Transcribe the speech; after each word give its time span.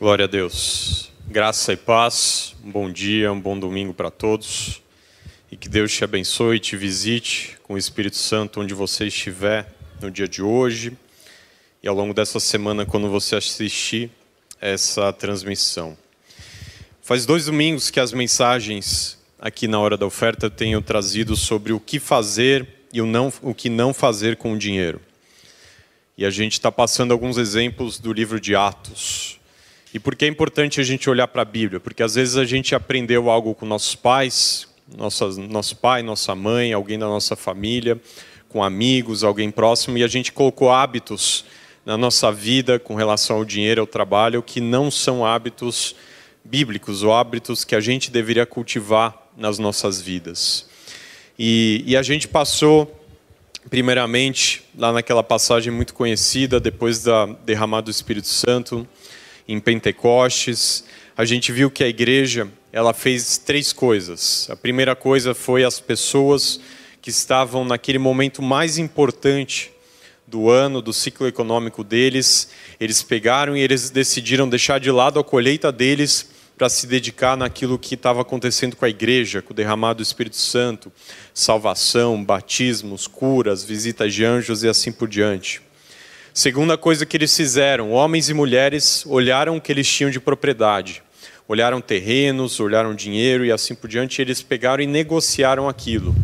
Glória 0.00 0.26
a 0.26 0.28
Deus. 0.28 1.10
Graça 1.26 1.72
e 1.72 1.76
paz. 1.76 2.54
Um 2.64 2.70
bom 2.70 2.88
dia, 2.88 3.32
um 3.32 3.40
bom 3.40 3.58
domingo 3.58 3.92
para 3.92 4.12
todos. 4.12 4.80
E 5.50 5.56
que 5.56 5.68
Deus 5.68 5.92
te 5.92 6.04
abençoe 6.04 6.58
e 6.58 6.60
te 6.60 6.76
visite 6.76 7.58
com 7.64 7.74
o 7.74 7.78
Espírito 7.78 8.16
Santo 8.16 8.60
onde 8.60 8.74
você 8.74 9.08
estiver 9.08 9.74
no 10.00 10.08
dia 10.08 10.28
de 10.28 10.40
hoje 10.40 10.96
e 11.82 11.88
ao 11.88 11.96
longo 11.96 12.14
dessa 12.14 12.38
semana 12.38 12.86
quando 12.86 13.10
você 13.10 13.34
assistir 13.34 14.08
essa 14.60 15.12
transmissão. 15.12 15.98
Faz 17.02 17.26
dois 17.26 17.46
domingos 17.46 17.90
que 17.90 17.98
as 17.98 18.12
mensagens 18.12 19.18
aqui 19.36 19.66
na 19.66 19.80
hora 19.80 19.96
da 19.96 20.06
oferta 20.06 20.48
tenho 20.48 20.80
trazido 20.80 21.34
sobre 21.34 21.72
o 21.72 21.80
que 21.80 21.98
fazer 21.98 22.68
e 22.92 23.02
o, 23.02 23.06
não, 23.06 23.32
o 23.42 23.52
que 23.52 23.68
não 23.68 23.92
fazer 23.92 24.36
com 24.36 24.52
o 24.52 24.58
dinheiro. 24.58 25.00
E 26.16 26.24
a 26.24 26.30
gente 26.30 26.52
está 26.52 26.70
passando 26.70 27.10
alguns 27.10 27.36
exemplos 27.36 27.98
do 27.98 28.12
livro 28.12 28.40
de 28.40 28.54
Atos. 28.54 29.37
E 29.92 29.98
por 29.98 30.14
que 30.14 30.26
é 30.26 30.28
importante 30.28 30.80
a 30.80 30.84
gente 30.84 31.08
olhar 31.08 31.28
para 31.28 31.42
a 31.42 31.44
Bíblia? 31.46 31.80
Porque 31.80 32.02
às 32.02 32.14
vezes 32.14 32.36
a 32.36 32.44
gente 32.44 32.74
aprendeu 32.74 33.30
algo 33.30 33.54
com 33.54 33.64
nossos 33.64 33.94
pais, 33.94 34.68
nossa, 34.96 35.28
nosso 35.28 35.76
pai, 35.76 36.02
nossa 36.02 36.34
mãe, 36.34 36.72
alguém 36.72 36.98
da 36.98 37.06
nossa 37.06 37.34
família, 37.34 37.98
com 38.48 38.62
amigos, 38.62 39.24
alguém 39.24 39.50
próximo, 39.50 39.96
e 39.96 40.04
a 40.04 40.08
gente 40.08 40.32
colocou 40.32 40.70
hábitos 40.70 41.44
na 41.86 41.96
nossa 41.96 42.30
vida 42.30 42.78
com 42.78 42.94
relação 42.94 43.36
ao 43.36 43.44
dinheiro, 43.46 43.80
ao 43.80 43.86
trabalho, 43.86 44.42
que 44.42 44.60
não 44.60 44.90
são 44.90 45.24
hábitos 45.24 45.94
bíblicos 46.44 47.02
ou 47.02 47.12
hábitos 47.12 47.64
que 47.64 47.74
a 47.74 47.80
gente 47.80 48.10
deveria 48.10 48.44
cultivar 48.44 49.14
nas 49.36 49.58
nossas 49.58 50.00
vidas. 50.00 50.66
E, 51.38 51.82
e 51.86 51.96
a 51.96 52.02
gente 52.02 52.28
passou, 52.28 52.94
primeiramente, 53.70 54.62
lá 54.76 54.92
naquela 54.92 55.22
passagem 55.22 55.72
muito 55.72 55.94
conhecida, 55.94 56.60
depois 56.60 57.02
da 57.02 57.24
derramada 57.24 57.84
do 57.84 57.90
Espírito 57.90 58.28
Santo, 58.28 58.86
em 59.48 59.58
Pentecostes, 59.58 60.84
a 61.16 61.24
gente 61.24 61.50
viu 61.50 61.70
que 61.70 61.82
a 61.82 61.88
igreja 61.88 62.46
ela 62.70 62.92
fez 62.92 63.38
três 63.38 63.72
coisas. 63.72 64.46
A 64.50 64.54
primeira 64.54 64.94
coisa 64.94 65.34
foi 65.34 65.64
as 65.64 65.80
pessoas 65.80 66.60
que 67.00 67.08
estavam 67.08 67.64
naquele 67.64 67.98
momento 67.98 68.42
mais 68.42 68.76
importante 68.76 69.72
do 70.26 70.50
ano, 70.50 70.82
do 70.82 70.92
ciclo 70.92 71.26
econômico 71.26 71.82
deles, 71.82 72.50
eles 72.78 73.02
pegaram 73.02 73.56
e 73.56 73.60
eles 73.60 73.88
decidiram 73.88 74.46
deixar 74.46 74.78
de 74.78 74.90
lado 74.90 75.18
a 75.18 75.24
colheita 75.24 75.72
deles 75.72 76.28
para 76.58 76.68
se 76.68 76.86
dedicar 76.86 77.36
naquilo 77.36 77.78
que 77.78 77.94
estava 77.94 78.20
acontecendo 78.20 78.76
com 78.76 78.84
a 78.84 78.90
igreja, 78.90 79.40
com 79.40 79.52
o 79.52 79.56
derramado 79.56 79.98
do 79.98 80.02
Espírito 80.02 80.36
Santo, 80.36 80.92
salvação, 81.32 82.22
batismos, 82.22 83.06
curas, 83.06 83.64
visitas 83.64 84.12
de 84.12 84.24
anjos 84.24 84.62
e 84.62 84.68
assim 84.68 84.92
por 84.92 85.08
diante. 85.08 85.62
Segunda 86.38 86.78
coisa 86.78 87.04
que 87.04 87.16
eles 87.16 87.36
fizeram, 87.36 87.90
homens 87.90 88.28
e 88.28 88.32
mulheres 88.32 89.04
olharam 89.06 89.56
o 89.56 89.60
que 89.60 89.72
eles 89.72 89.92
tinham 89.92 90.08
de 90.08 90.20
propriedade, 90.20 91.02
olharam 91.48 91.80
terrenos, 91.80 92.60
olharam 92.60 92.94
dinheiro 92.94 93.44
e 93.44 93.50
assim 93.50 93.74
por 93.74 93.90
diante, 93.90 94.22
eles 94.22 94.40
pegaram 94.40 94.80
e 94.80 94.86
negociaram 94.86 95.68
aquilo 95.68 96.14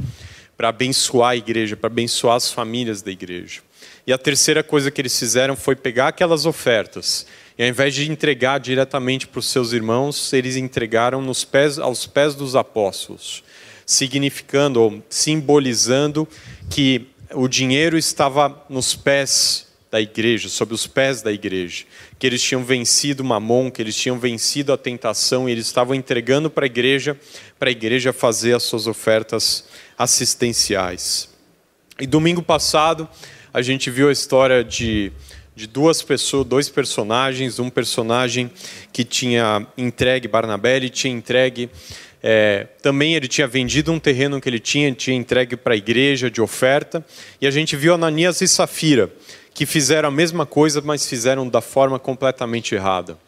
para 0.57 0.69
abençoar 0.69 1.31
a 1.31 1.37
igreja, 1.37 1.77
para 1.77 1.89
abençoar 1.89 2.37
as 2.37 2.49
famílias 2.53 3.03
da 3.03 3.11
igreja. 3.11 3.61
E 4.07 4.13
a 4.13 4.17
terceira 4.17 4.63
coisa 4.63 4.89
que 4.89 5.01
eles 5.01 5.19
fizeram 5.19 5.57
foi 5.57 5.75
pegar 5.75 6.07
aquelas 6.07 6.47
ofertas 6.47 7.27
e 7.59 7.65
ao 7.65 7.69
invés 7.69 7.93
de 7.93 8.09
entregar 8.09 8.61
diretamente 8.61 9.27
para 9.27 9.41
os 9.41 9.47
seus 9.47 9.73
irmãos, 9.73 10.33
eles 10.33 10.55
entregaram 10.55 11.21
nos 11.21 11.45
pés, 11.45 11.77
aos 11.77 12.07
pés 12.07 12.37
dos 12.37 12.55
apóstolos, 12.55 13.43
significando 13.85 14.81
ou 14.81 15.03
simbolizando 15.11 16.29
que 16.71 17.09
o 17.33 17.49
dinheiro 17.49 17.99
estava 17.99 18.65
nos 18.71 18.95
pés 18.95 19.74
da 19.95 20.01
igreja, 20.01 20.49
sob 20.49 20.75
os 20.75 20.89
pés 20.89 21.23
da 21.23 21.31
igreja, 21.31 21.85
que 22.19 22.27
eles 22.27 22.43
tinham 22.43 22.65
vencido 22.65 23.23
mamon, 23.23 23.71
que 23.71 23.81
eles 23.81 23.95
tinham 23.95 24.19
vencido 24.19 24.73
a 24.73 24.77
tentação 24.77 25.49
e 25.49 25.53
eles 25.53 25.67
estavam 25.67 25.95
entregando 25.95 26.51
para 26.51 26.65
a 26.65 26.67
igreja, 26.67 27.17
para 27.61 27.69
a 27.69 27.71
igreja 27.71 28.13
fazer 28.13 28.57
as 28.57 28.65
suas 28.65 28.89
ofertas 28.89 29.69
assistenciais. 29.97 31.29
E 32.01 32.09
domingo 32.09 32.43
passado 32.43 33.09
a 33.53 33.63
gente 33.63 33.89
viu 33.89 34.09
a 34.09 34.13
história 34.13 34.65
de 34.65 35.13
de 35.55 35.67
duas 35.67 36.03
pessoas, 36.03 36.47
dois 36.47 36.69
personagens, 36.69 37.59
um 37.59 37.71
personagem 37.71 38.51
que 38.93 39.05
tinha 39.05 39.67
entregue 39.77 40.27
Barnabé, 40.29 40.77
ele 40.77 40.91
tinha 40.91 41.15
entregue 41.15 41.71
é, 42.27 42.69
também 42.81 43.15
ele 43.15 43.29
tinha 43.29 43.47
vendido 43.47 43.93
um 43.93 43.99
terreno 43.99 44.41
que 44.41 44.49
ele 44.49 44.59
tinha, 44.59 44.91
tinha 44.93 45.15
entregue 45.15 45.59
para 45.59 45.75
a 45.75 45.77
igreja 45.77 46.31
de 46.31 46.41
oferta, 46.41 47.05
e 47.39 47.47
a 47.47 47.51
gente 47.51 47.77
viu 47.77 47.93
Ananias 47.93 48.41
e 48.41 48.49
Safira, 48.49 49.13
que 49.53 49.67
fizeram 49.67 50.09
a 50.09 50.11
mesma 50.11 50.47
coisa, 50.47 50.81
mas 50.81 51.07
fizeram 51.07 51.47
da 51.47 51.61
forma 51.61 51.99
completamente 51.99 52.75
errada. 52.75 53.19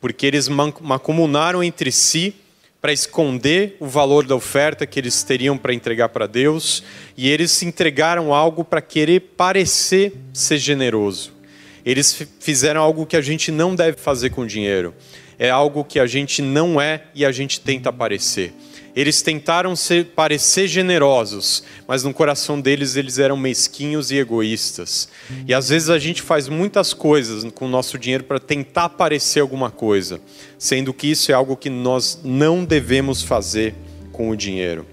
Porque 0.00 0.24
eles 0.24 0.48
macumunaram 0.48 1.62
entre 1.62 1.92
si 1.92 2.36
para 2.80 2.90
esconder 2.90 3.76
o 3.80 3.86
valor 3.86 4.24
da 4.24 4.34
oferta 4.34 4.86
que 4.86 4.98
eles 4.98 5.22
teriam 5.22 5.58
para 5.58 5.74
entregar 5.74 6.08
para 6.08 6.26
Deus, 6.26 6.82
e 7.18 7.28
eles 7.28 7.62
entregaram 7.62 8.32
algo 8.32 8.64
para 8.64 8.80
querer 8.80 9.20
parecer 9.36 10.14
ser 10.32 10.56
generoso. 10.56 11.37
Eles 11.84 12.26
fizeram 12.40 12.80
algo 12.80 13.06
que 13.06 13.16
a 13.16 13.20
gente 13.20 13.50
não 13.50 13.74
deve 13.74 13.98
fazer 13.98 14.30
com 14.30 14.46
dinheiro. 14.46 14.94
É 15.38 15.50
algo 15.50 15.84
que 15.84 16.00
a 16.00 16.06
gente 16.06 16.42
não 16.42 16.80
é 16.80 17.04
e 17.14 17.24
a 17.24 17.30
gente 17.30 17.60
tenta 17.60 17.92
parecer. 17.92 18.52
Eles 18.96 19.22
tentaram 19.22 19.76
ser, 19.76 20.06
parecer 20.06 20.66
generosos, 20.66 21.62
mas 21.86 22.02
no 22.02 22.12
coração 22.12 22.60
deles 22.60 22.96
eles 22.96 23.20
eram 23.20 23.36
mesquinhos 23.36 24.10
e 24.10 24.16
egoístas. 24.16 25.08
E 25.46 25.54
às 25.54 25.68
vezes 25.68 25.88
a 25.88 26.00
gente 26.00 26.20
faz 26.20 26.48
muitas 26.48 26.92
coisas 26.92 27.44
com 27.52 27.66
o 27.66 27.68
nosso 27.68 27.96
dinheiro 27.96 28.24
para 28.24 28.40
tentar 28.40 28.88
parecer 28.88 29.38
alguma 29.38 29.70
coisa, 29.70 30.20
sendo 30.58 30.92
que 30.92 31.06
isso 31.06 31.30
é 31.30 31.34
algo 31.34 31.56
que 31.56 31.70
nós 31.70 32.18
não 32.24 32.64
devemos 32.64 33.22
fazer 33.22 33.72
com 34.10 34.30
o 34.30 34.36
dinheiro. 34.36 34.84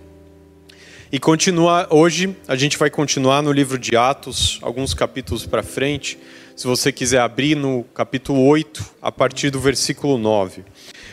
E 1.12 1.18
continuar 1.18 1.88
hoje 1.90 2.35
a 2.47 2.56
gente 2.56 2.78
vai 2.78 2.91
continuar 2.91 3.41
no 3.41 3.51
livro 3.51 3.79
de 3.79 3.95
Atos, 3.95 4.59
alguns 4.62 4.94
capítulos 4.94 5.47
para 5.47 5.63
frente 5.63 6.19
se 6.56 6.66
você 6.66 6.90
quiser 6.90 7.20
abrir 7.20 7.54
no 7.54 7.84
capítulo 7.94 8.46
8, 8.46 8.84
a 9.02 9.12
partir 9.12 9.50
do 9.50 9.60
versículo 9.60 10.18
9. 10.18 10.64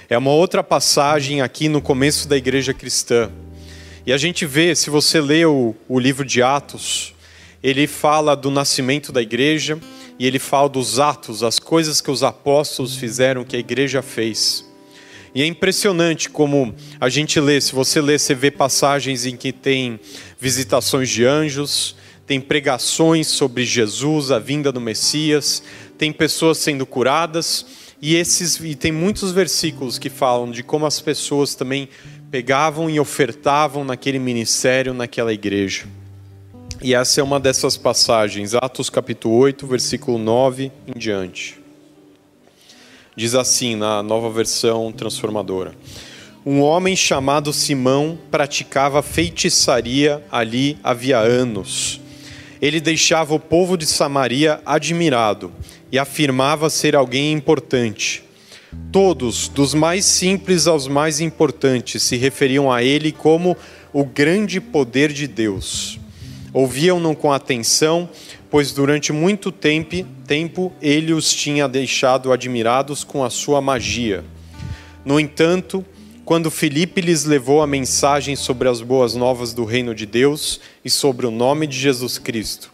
É 0.08 0.16
uma 0.16 0.30
outra 0.30 0.62
passagem 0.62 1.40
aqui 1.40 1.68
no 1.68 1.82
começo 1.82 2.28
da 2.28 2.36
igreja 2.36 2.72
cristã. 2.72 3.28
E 4.06 4.12
a 4.12 4.16
gente 4.16 4.46
vê, 4.46 4.72
se 4.76 4.88
você 4.88 5.20
lê 5.20 5.44
o, 5.44 5.74
o 5.88 5.98
livro 5.98 6.24
de 6.24 6.42
Atos, 6.42 7.12
ele 7.60 7.88
fala 7.88 8.36
do 8.36 8.52
nascimento 8.52 9.10
da 9.10 9.20
igreja 9.20 9.80
e 10.16 10.26
ele 10.26 10.38
fala 10.38 10.68
dos 10.68 11.00
atos, 11.00 11.42
as 11.42 11.58
coisas 11.58 12.00
que 12.00 12.10
os 12.10 12.22
apóstolos 12.22 12.94
fizeram, 12.94 13.44
que 13.44 13.56
a 13.56 13.60
igreja 13.60 14.00
fez. 14.00 14.64
E 15.34 15.42
é 15.42 15.46
impressionante 15.46 16.30
como 16.30 16.72
a 17.00 17.08
gente 17.08 17.40
lê, 17.40 17.60
se 17.60 17.72
você 17.72 18.00
lê, 18.00 18.16
você 18.18 18.34
vê 18.34 18.50
passagens 18.50 19.26
em 19.26 19.36
que 19.36 19.50
tem 19.50 19.98
visitações 20.38 21.08
de 21.08 21.24
anjos, 21.24 21.96
tem 22.32 22.40
pregações 22.40 23.26
sobre 23.26 23.62
Jesus, 23.62 24.30
a 24.30 24.38
vinda 24.38 24.72
do 24.72 24.80
Messias, 24.80 25.62
tem 25.98 26.10
pessoas 26.10 26.56
sendo 26.56 26.86
curadas 26.86 27.66
e 28.00 28.14
esses 28.16 28.58
e 28.58 28.74
tem 28.74 28.90
muitos 28.90 29.32
versículos 29.32 29.98
que 29.98 30.08
falam 30.08 30.50
de 30.50 30.62
como 30.62 30.86
as 30.86 30.98
pessoas 30.98 31.54
também 31.54 31.90
pegavam 32.30 32.88
e 32.88 32.98
ofertavam 32.98 33.84
naquele 33.84 34.18
ministério, 34.18 34.94
naquela 34.94 35.30
igreja. 35.30 35.84
E 36.80 36.94
essa 36.94 37.20
é 37.20 37.22
uma 37.22 37.38
dessas 37.38 37.76
passagens, 37.76 38.54
Atos 38.54 38.88
capítulo 38.88 39.36
8, 39.36 39.66
versículo 39.66 40.16
9 40.16 40.72
em 40.86 40.98
diante. 40.98 41.60
Diz 43.14 43.34
assim 43.34 43.76
na 43.76 44.02
nova 44.02 44.30
versão 44.30 44.90
transformadora: 44.90 45.74
Um 46.46 46.62
homem 46.62 46.96
chamado 46.96 47.52
Simão 47.52 48.18
praticava 48.30 49.02
feitiçaria 49.02 50.24
ali 50.30 50.78
havia 50.82 51.18
anos 51.18 52.00
ele 52.62 52.80
deixava 52.80 53.34
o 53.34 53.40
povo 53.40 53.76
de 53.76 53.84
Samaria 53.84 54.60
admirado 54.64 55.52
e 55.90 55.98
afirmava 55.98 56.70
ser 56.70 56.94
alguém 56.94 57.32
importante. 57.32 58.22
Todos, 58.92 59.48
dos 59.48 59.74
mais 59.74 60.04
simples 60.04 60.68
aos 60.68 60.86
mais 60.86 61.20
importantes, 61.20 62.04
se 62.04 62.16
referiam 62.16 62.70
a 62.70 62.80
ele 62.80 63.10
como 63.10 63.56
o 63.92 64.04
grande 64.04 64.60
poder 64.60 65.12
de 65.12 65.26
Deus. 65.26 65.98
Ouviam-no 66.54 67.16
com 67.16 67.32
atenção, 67.32 68.08
pois 68.48 68.70
durante 68.70 69.12
muito 69.12 69.50
tempo, 69.50 70.06
tempo 70.24 70.72
ele 70.80 71.12
os 71.12 71.34
tinha 71.34 71.68
deixado 71.68 72.32
admirados 72.32 73.02
com 73.02 73.24
a 73.24 73.30
sua 73.30 73.60
magia. 73.60 74.24
No 75.04 75.18
entanto, 75.18 75.84
quando 76.24 76.50
Filipe 76.50 77.00
lhes 77.00 77.24
levou 77.24 77.62
a 77.62 77.66
mensagem 77.66 78.36
sobre 78.36 78.68
as 78.68 78.80
boas 78.80 79.14
novas 79.14 79.52
do 79.52 79.64
reino 79.64 79.94
de 79.94 80.06
Deus 80.06 80.60
e 80.84 80.90
sobre 80.90 81.26
o 81.26 81.30
nome 81.30 81.66
de 81.66 81.76
Jesus 81.76 82.16
Cristo, 82.16 82.72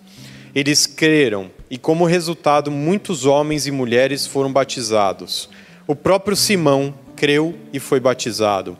eles 0.55 0.87
creram 0.87 1.51
e, 1.71 1.79
como 1.79 2.05
resultado, 2.05 2.71
muitos 2.71 3.25
homens 3.25 3.67
e 3.67 3.71
mulheres 3.71 4.27
foram 4.27 4.53
batizados. 4.53 5.49
O 5.87 5.95
próprio 5.95 6.37
Simão 6.37 6.95
creu 7.17 7.55
e 7.73 7.81
foi 7.81 8.01
batizado. 8.01 8.77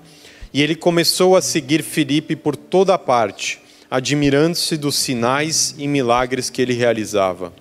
E 0.53 0.63
ele 0.63 0.75
começou 0.75 1.37
a 1.37 1.43
seguir 1.43 1.83
Filipe 1.83 2.37
por 2.37 2.55
toda 2.55 2.95
a 2.95 2.99
parte, 2.99 3.61
admirando-se 3.91 4.77
dos 4.77 4.97
sinais 4.97 5.75
e 5.79 5.89
milagres 5.89 6.51
que 6.51 6.61
ele 6.61 6.75
realizava. 6.75 7.53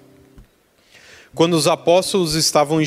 Quando 1.38 1.54
os 1.54 1.68
apóstolos 1.68 2.34
estavam 2.34 2.80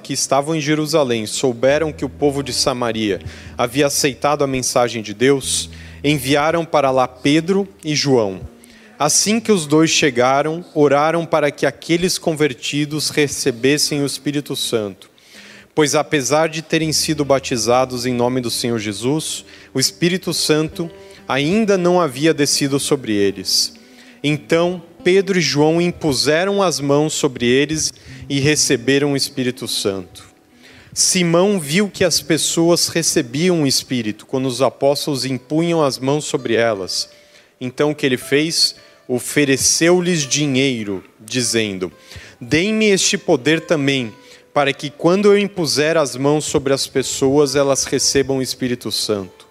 que 0.00 0.12
estavam 0.12 0.54
em 0.54 0.60
Jerusalém 0.60 1.26
souberam 1.26 1.92
que 1.92 2.04
o 2.04 2.08
povo 2.08 2.44
de 2.44 2.52
Samaria 2.52 3.18
havia 3.56 3.88
aceitado 3.88 4.44
a 4.44 4.46
mensagem 4.46 5.02
de 5.02 5.12
Deus, 5.12 5.68
enviaram 6.04 6.64
para 6.64 6.92
lá 6.92 7.08
Pedro 7.08 7.66
e 7.82 7.96
João. 7.96 8.42
Assim 8.96 9.40
que 9.40 9.50
os 9.50 9.66
dois 9.66 9.90
chegaram, 9.90 10.64
oraram 10.74 11.26
para 11.26 11.50
que 11.50 11.66
aqueles 11.66 12.18
convertidos 12.18 13.10
recebessem 13.10 14.00
o 14.00 14.06
Espírito 14.06 14.54
Santo. 14.54 15.10
Pois, 15.74 15.96
apesar 15.96 16.48
de 16.48 16.62
terem 16.62 16.92
sido 16.92 17.24
batizados 17.24 18.06
em 18.06 18.14
nome 18.14 18.40
do 18.40 18.48
Senhor 18.48 18.78
Jesus, 18.78 19.44
o 19.74 19.80
Espírito 19.80 20.32
Santo 20.32 20.88
ainda 21.26 21.76
não 21.76 22.00
havia 22.00 22.32
descido 22.32 22.78
sobre 22.78 23.12
eles. 23.12 23.74
Então 24.22 24.84
Pedro 25.02 25.38
e 25.38 25.42
João 25.42 25.80
impuseram 25.80 26.62
as 26.62 26.80
mãos 26.80 27.12
sobre 27.12 27.46
eles 27.46 27.92
e 28.28 28.40
receberam 28.40 29.12
o 29.12 29.16
Espírito 29.16 29.68
Santo. 29.68 30.26
Simão 30.92 31.60
viu 31.60 31.88
que 31.88 32.04
as 32.04 32.20
pessoas 32.20 32.88
recebiam 32.88 33.62
o 33.62 33.66
Espírito 33.66 34.26
quando 34.26 34.46
os 34.46 34.60
apóstolos 34.60 35.24
impunham 35.24 35.82
as 35.82 35.98
mãos 35.98 36.24
sobre 36.24 36.54
elas. 36.54 37.08
Então 37.60 37.90
o 37.90 37.94
que 37.94 38.04
ele 38.04 38.16
fez? 38.16 38.74
Ofereceu-lhes 39.06 40.26
dinheiro, 40.26 41.04
dizendo: 41.20 41.92
Deem-me 42.40 42.86
este 42.86 43.16
poder 43.16 43.60
também, 43.60 44.12
para 44.52 44.72
que 44.72 44.90
quando 44.90 45.32
eu 45.32 45.38
impuser 45.38 45.96
as 45.96 46.16
mãos 46.16 46.44
sobre 46.44 46.72
as 46.72 46.86
pessoas, 46.86 47.54
elas 47.54 47.84
recebam 47.84 48.38
o 48.38 48.42
Espírito 48.42 48.90
Santo. 48.90 49.46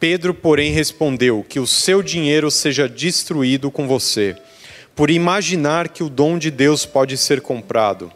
Pedro, 0.00 0.32
porém, 0.32 0.72
respondeu: 0.72 1.44
Que 1.46 1.60
o 1.60 1.66
seu 1.66 2.02
dinheiro 2.02 2.50
seja 2.50 2.88
destruído 2.88 3.70
com 3.70 3.86
você 3.86 4.36
por 4.94 5.10
imaginar 5.10 5.88
que 5.88 6.02
o 6.02 6.08
dom 6.08 6.38
de 6.38 6.50
Deus 6.50 6.84
pode 6.84 7.16
ser 7.16 7.40
comprado. 7.40 8.12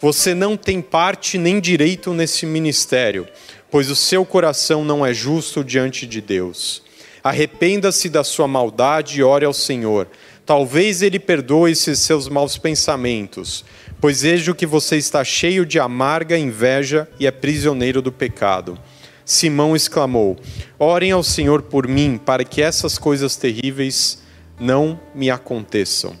Você 0.00 0.34
não 0.34 0.56
tem 0.56 0.80
parte 0.80 1.38
nem 1.38 1.60
direito 1.60 2.12
nesse 2.12 2.46
ministério, 2.46 3.26
pois 3.70 3.90
o 3.90 3.96
seu 3.96 4.24
coração 4.24 4.84
não 4.84 5.04
é 5.04 5.12
justo 5.12 5.64
diante 5.64 6.06
de 6.06 6.20
Deus. 6.20 6.82
Arrependa-se 7.22 8.08
da 8.08 8.22
sua 8.22 8.46
maldade 8.46 9.18
e 9.18 9.22
ore 9.22 9.44
ao 9.44 9.52
Senhor. 9.52 10.06
Talvez 10.46 11.02
ele 11.02 11.18
perdoe 11.18 11.72
esses 11.72 11.98
seus 11.98 12.28
maus 12.28 12.56
pensamentos, 12.56 13.64
pois 14.00 14.22
vejo 14.22 14.54
que 14.54 14.64
você 14.64 14.96
está 14.96 15.24
cheio 15.24 15.66
de 15.66 15.78
amarga 15.78 16.38
inveja 16.38 17.08
e 17.18 17.26
é 17.26 17.30
prisioneiro 17.30 18.00
do 18.00 18.12
pecado. 18.12 18.78
Simão 19.24 19.76
exclamou: 19.76 20.38
Orem 20.78 21.12
ao 21.12 21.22
Senhor 21.22 21.62
por 21.62 21.86
mim, 21.86 22.18
para 22.24 22.44
que 22.44 22.62
essas 22.62 22.96
coisas 22.96 23.36
terríveis 23.36 24.22
não 24.58 24.98
me 25.14 25.30
aconteçam. 25.30 26.16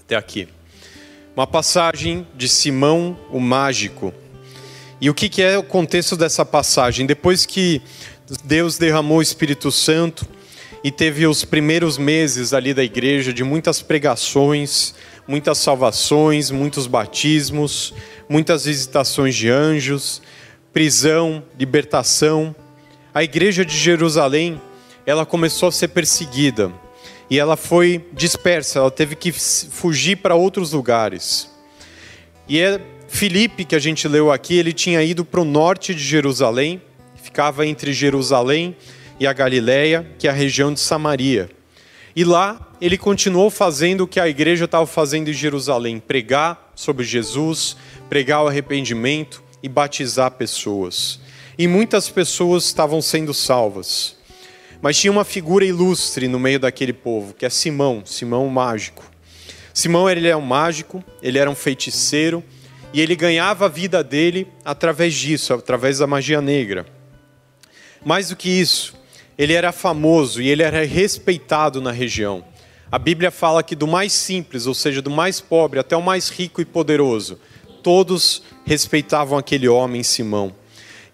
Até 0.00 0.16
aqui. 0.16 0.48
Uma 1.36 1.46
passagem 1.46 2.26
de 2.34 2.48
Simão 2.48 3.16
o 3.30 3.38
Mágico. 3.38 4.12
E 5.00 5.08
o 5.08 5.14
que 5.14 5.42
é 5.42 5.56
o 5.56 5.62
contexto 5.62 6.16
dessa 6.16 6.44
passagem? 6.44 7.06
Depois 7.06 7.46
que 7.46 7.80
Deus 8.44 8.78
derramou 8.78 9.18
o 9.18 9.22
Espírito 9.22 9.70
Santo 9.70 10.26
e 10.82 10.90
teve 10.90 11.26
os 11.26 11.44
primeiros 11.44 11.96
meses 11.96 12.52
ali 12.52 12.74
da 12.74 12.82
igreja 12.82 13.32
de 13.32 13.44
muitas 13.44 13.80
pregações, 13.80 14.94
muitas 15.26 15.58
salvações, 15.58 16.50
muitos 16.50 16.86
batismos, 16.86 17.94
muitas 18.28 18.64
visitações 18.64 19.36
de 19.36 19.48
anjos, 19.48 20.20
prisão, 20.72 21.42
libertação, 21.58 22.54
a 23.14 23.22
igreja 23.22 23.64
de 23.64 23.76
Jerusalém, 23.76 24.60
ela 25.06 25.24
começou 25.24 25.68
a 25.68 25.72
ser 25.72 25.88
perseguida 25.88 26.72
e 27.30 27.38
ela 27.38 27.56
foi 27.56 28.04
dispersa, 28.12 28.78
ela 28.78 28.90
teve 28.90 29.14
que 29.14 29.32
fugir 29.32 30.16
para 30.16 30.34
outros 30.34 30.72
lugares. 30.72 31.50
E 32.48 32.58
é 32.58 32.80
Filipe, 33.08 33.64
que 33.64 33.74
a 33.74 33.78
gente 33.78 34.06
leu 34.06 34.30
aqui, 34.30 34.56
ele 34.56 34.72
tinha 34.72 35.02
ido 35.02 35.24
para 35.24 35.40
o 35.40 35.44
norte 35.44 35.94
de 35.94 36.02
Jerusalém, 36.02 36.80
ficava 37.16 37.66
entre 37.66 37.92
Jerusalém 37.92 38.76
e 39.20 39.26
a 39.26 39.32
Galiléia, 39.32 40.06
que 40.18 40.26
é 40.26 40.30
a 40.30 40.34
região 40.34 40.72
de 40.72 40.80
Samaria. 40.80 41.50
E 42.14 42.24
lá 42.24 42.72
ele 42.80 42.98
continuou 42.98 43.50
fazendo 43.50 44.02
o 44.02 44.06
que 44.06 44.18
a 44.18 44.28
igreja 44.28 44.64
estava 44.64 44.86
fazendo 44.86 45.28
em 45.30 45.32
Jerusalém: 45.32 46.00
pregar 46.00 46.72
sobre 46.74 47.04
Jesus, 47.04 47.76
pregar 48.08 48.42
o 48.42 48.48
arrependimento 48.48 49.42
e 49.62 49.68
batizar 49.68 50.32
pessoas. 50.32 51.20
E 51.56 51.66
muitas 51.66 52.08
pessoas 52.08 52.64
estavam 52.64 53.00
sendo 53.00 53.34
salvas. 53.34 54.17
Mas 54.80 54.96
tinha 54.96 55.10
uma 55.10 55.24
figura 55.24 55.64
ilustre 55.64 56.28
no 56.28 56.38
meio 56.38 56.60
daquele 56.60 56.92
povo, 56.92 57.34
que 57.34 57.44
é 57.44 57.50
Simão, 57.50 58.02
Simão 58.04 58.46
o 58.46 58.50
mágico. 58.50 59.04
Simão 59.74 60.08
ele 60.08 60.28
é 60.28 60.36
um 60.36 60.40
mágico, 60.40 61.02
ele 61.22 61.38
era 61.38 61.50
um 61.50 61.54
feiticeiro 61.54 62.42
e 62.92 63.00
ele 63.00 63.16
ganhava 63.16 63.66
a 63.66 63.68
vida 63.68 64.02
dele 64.02 64.46
através 64.64 65.14
disso, 65.14 65.52
através 65.52 65.98
da 65.98 66.06
magia 66.06 66.40
negra. 66.40 66.86
Mais 68.04 68.28
do 68.28 68.36
que 68.36 68.48
isso, 68.48 68.94
ele 69.36 69.52
era 69.52 69.72
famoso 69.72 70.40
e 70.40 70.48
ele 70.48 70.62
era 70.62 70.84
respeitado 70.84 71.80
na 71.80 71.90
região. 71.90 72.44
A 72.90 72.98
Bíblia 72.98 73.30
fala 73.30 73.62
que 73.62 73.76
do 73.76 73.86
mais 73.86 74.12
simples, 74.12 74.66
ou 74.66 74.74
seja, 74.74 75.02
do 75.02 75.10
mais 75.10 75.40
pobre 75.40 75.78
até 75.78 75.96
o 75.96 76.02
mais 76.02 76.28
rico 76.28 76.60
e 76.60 76.64
poderoso, 76.64 77.38
todos 77.82 78.42
respeitavam 78.64 79.36
aquele 79.36 79.68
homem 79.68 80.02
Simão. 80.02 80.54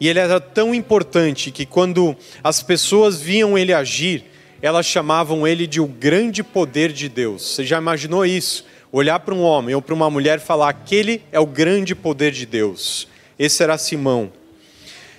E 0.00 0.08
ele 0.08 0.18
era 0.18 0.40
tão 0.40 0.74
importante 0.74 1.50
que 1.50 1.64
quando 1.64 2.16
as 2.42 2.62
pessoas 2.62 3.20
viam 3.20 3.56
ele 3.56 3.72
agir, 3.72 4.24
elas 4.60 4.86
chamavam 4.86 5.46
ele 5.46 5.66
de 5.66 5.80
o 5.80 5.86
grande 5.86 6.42
poder 6.42 6.92
de 6.92 7.08
Deus. 7.08 7.54
Você 7.54 7.64
já 7.64 7.78
imaginou 7.78 8.24
isso? 8.24 8.64
Olhar 8.90 9.20
para 9.20 9.34
um 9.34 9.42
homem 9.42 9.74
ou 9.74 9.82
para 9.82 9.94
uma 9.94 10.08
mulher 10.08 10.38
e 10.38 10.42
falar: 10.42 10.70
aquele 10.70 11.22
é 11.30 11.38
o 11.38 11.46
grande 11.46 11.94
poder 11.94 12.32
de 12.32 12.46
Deus. 12.46 13.08
Esse 13.38 13.62
era 13.62 13.76
Simão. 13.76 14.32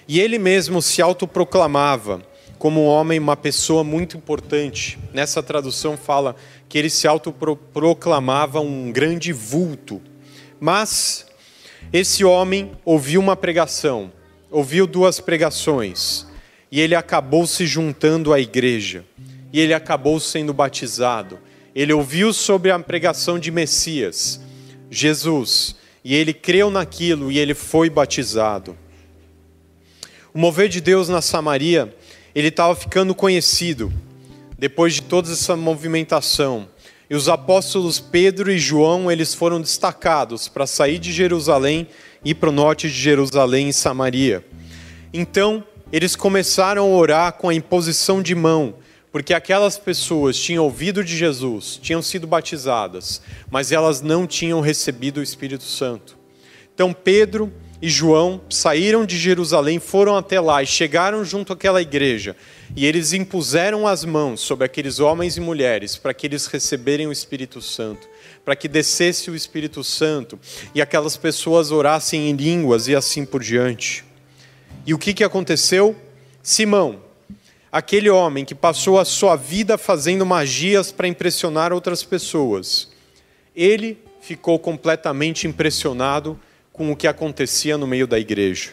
E 0.08 0.20
ele 0.20 0.38
mesmo 0.38 0.82
se 0.82 1.02
autoproclamava 1.02 2.22
como 2.58 2.82
um 2.82 2.88
homem, 2.88 3.20
uma 3.20 3.36
pessoa 3.36 3.84
muito 3.84 4.18
importante. 4.18 4.98
Nessa 5.14 5.44
tradução 5.44 5.98
fala 5.98 6.36
que 6.68 6.78
ele 6.78 6.90
se 6.90 7.08
autoproclamava 7.08 8.60
um 8.60 8.92
grande 8.92 9.32
vulto. 9.34 10.02
Mas 10.60 11.28
esse 11.92 12.24
homem 12.24 12.72
ouviu 12.84 13.20
uma 13.22 13.36
pregação 13.36 14.12
ouviu 14.56 14.88
duas 14.88 15.20
pregações 15.20 16.26
e 16.72 16.80
ele 16.80 16.96
acabou 16.96 17.46
se 17.46 17.68
juntando 17.68 18.32
à 18.32 18.40
igreja 18.40 19.04
e 19.52 19.60
ele 19.60 19.74
acabou 19.74 20.18
sendo 20.18 20.54
batizado. 20.54 21.38
Ele 21.76 21.92
ouviu 21.92 22.32
sobre 22.32 22.72
a 22.72 22.80
pregação 22.80 23.38
de 23.38 23.52
Messias, 23.52 24.40
Jesus, 24.90 25.76
e 26.06 26.16
ele 26.16 26.34
creu 26.34 26.72
naquilo 26.72 27.30
e 27.30 27.38
ele 27.38 27.54
foi 27.54 27.90
batizado. 27.90 28.78
O 30.34 30.40
mover 30.40 30.70
de 30.70 30.80
Deus 30.80 31.10
na 31.10 31.22
Samaria, 31.22 31.94
ele 32.34 32.48
estava 32.48 32.74
ficando 32.78 33.14
conhecido 33.14 33.92
depois 34.58 34.94
de 34.94 35.02
toda 35.02 35.30
essa 35.30 35.58
movimentação. 35.58 36.70
E 37.10 37.16
os 37.16 37.30
apóstolos 37.30 38.00
Pedro 38.00 38.52
e 38.52 38.58
João, 38.58 39.12
eles 39.12 39.34
foram 39.34 39.62
destacados 39.62 40.48
para 40.48 40.66
sair 40.66 40.98
de 40.98 41.12
Jerusalém 41.12 41.88
e 42.24 42.34
para 42.34 42.50
o 42.50 42.52
norte 42.52 42.88
de 42.88 42.96
Jerusalém 42.96 43.70
e 43.70 43.74
Samaria. 43.74 44.44
Então, 45.14 45.64
eles 45.92 46.16
começaram 46.16 46.84
a 46.84 46.98
orar 46.98 47.34
com 47.34 47.48
a 47.48 47.54
imposição 47.54 48.22
de 48.22 48.34
mão, 48.34 48.76
porque 49.12 49.34
aquelas 49.34 49.78
pessoas 49.78 50.38
tinham 50.38 50.64
ouvido 50.64 51.04
de 51.04 51.16
Jesus, 51.16 51.80
tinham 51.82 52.02
sido 52.02 52.26
batizadas, 52.26 53.22
mas 53.50 53.72
elas 53.72 54.02
não 54.02 54.26
tinham 54.26 54.60
recebido 54.60 55.20
o 55.20 55.24
Espírito 55.24 55.64
Santo. 55.64 56.18
Então, 56.74 56.92
Pedro 56.92 57.54
e 57.82 57.90
João 57.90 58.42
saíram 58.50 59.06
de 59.06 59.18
Jerusalém, 59.18 59.80
foram 59.80 60.16
até 60.16 60.40
lá 60.40 60.64
e 60.64 60.66
chegaram 60.66 61.26
junto 61.26 61.52
àquela 61.52 61.82
igreja. 61.82 62.36
E 62.76 62.86
eles 62.86 63.12
impuseram 63.12 63.86
as 63.86 64.06
mãos 64.06 64.40
sobre 64.40 64.66
aqueles 64.66 65.00
homens 65.00 65.36
e 65.36 65.42
mulheres 65.42 65.98
para 65.98 66.14
que 66.14 66.26
eles 66.26 66.46
receberem 66.48 67.06
o 67.08 67.12
Espírito 67.12 67.62
Santo, 67.62 68.08
para 68.44 68.56
que 68.56 68.68
descesse 68.68 69.30
o 69.30 69.36
Espírito 69.36 69.84
Santo 69.84 70.40
e 70.74 70.82
aquelas 70.82 71.18
pessoas 71.18 71.72
orassem 71.72 72.30
em 72.30 72.36
línguas 72.36 72.88
e 72.88 72.96
assim 72.96 73.26
por 73.26 73.44
diante. 73.44 74.06
E 74.86 74.94
o 74.94 74.98
que, 74.98 75.14
que 75.14 75.24
aconteceu? 75.24 75.96
Simão, 76.42 77.02
aquele 77.72 78.10
homem 78.10 78.46
que 78.46 78.56
passou 78.56 79.00
a 79.00 79.06
sua 79.06 79.36
vida 79.36 79.78
fazendo 79.78 80.26
magias 80.26 80.92
para 80.92 81.08
impressionar 81.08 81.74
outras 81.74 82.04
pessoas, 82.04 82.90
ele 83.56 83.98
ficou 84.22 84.58
completamente 84.58 85.46
impressionado 85.46 86.40
com 86.76 86.92
o 86.92 86.96
que 86.96 87.08
acontecia 87.08 87.78
no 87.78 87.88
meio 87.88 88.06
da 88.06 88.20
igreja. 88.20 88.72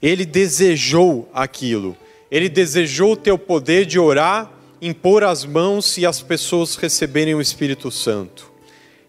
Ele 0.00 0.26
desejou 0.26 1.28
aquilo. 1.32 1.96
Ele 2.30 2.50
desejou 2.50 3.12
o 3.12 3.38
poder 3.38 3.86
de 3.86 3.98
orar, 3.98 4.52
impor 4.80 5.24
as 5.24 5.46
mãos 5.46 5.96
e 5.96 6.04
as 6.04 6.20
pessoas 6.20 6.76
receberem 6.76 7.34
o 7.34 7.40
Espírito 7.40 7.90
Santo. 7.90 8.52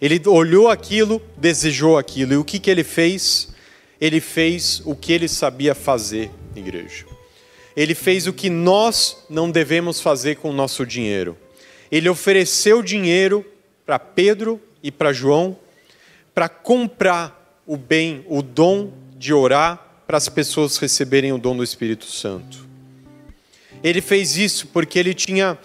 Ele 0.01 0.21
olhou 0.25 0.69
aquilo, 0.69 1.21
desejou 1.35 1.97
aquilo. 1.97 2.33
E 2.33 2.37
o 2.37 2.45
que, 2.45 2.57
que 2.57 2.71
ele 2.71 2.85
fez? 2.85 3.49
Ele 3.99 4.21
fez 4.21 4.81
o 4.85 4.95
que 4.95 5.11
ele 5.11 5.27
sabia 5.27 5.75
fazer, 5.75 6.31
igreja. 6.55 7.05
Ele 7.75 7.93
fez 7.93 8.27
o 8.27 8.33
que 8.33 8.49
nós 8.49 9.25
não 9.29 9.51
devemos 9.51 9.99
fazer 9.99 10.35
com 10.35 10.51
o 10.51 10.53
nosso 10.53 10.85
dinheiro. 10.85 11.37
Ele 11.91 12.07
ofereceu 12.07 12.81
dinheiro 12.81 13.45
para 13.85 13.99
Pedro 13.99 14.61
e 14.81 14.89
para 14.89 15.11
João 15.11 15.57
para 16.35 16.49
comprar 16.49 17.63
o 17.65 17.77
bem, 17.77 18.25
o 18.27 18.41
dom 18.41 18.91
de 19.17 19.33
orar 19.33 20.03
para 20.05 20.17
as 20.17 20.27
pessoas 20.27 20.77
receberem 20.77 21.31
o 21.31 21.37
dom 21.37 21.55
do 21.55 21.63
Espírito 21.63 22.05
Santo. 22.05 22.67
Ele 23.81 24.01
fez 24.01 24.35
isso 24.35 24.67
porque 24.67 24.99
ele 24.99 25.13
tinha 25.13 25.57